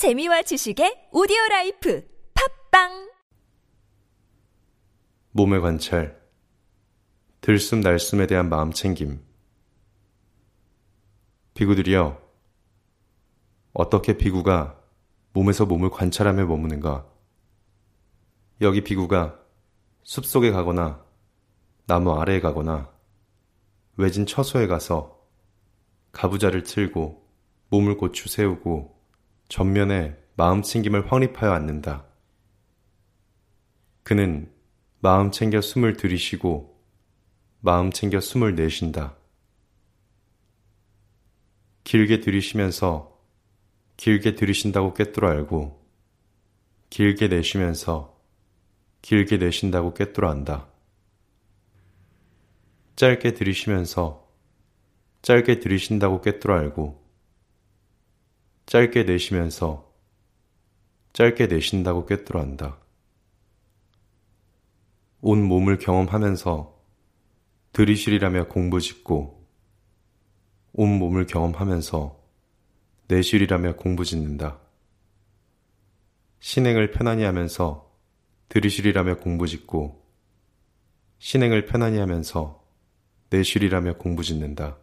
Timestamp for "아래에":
22.18-22.40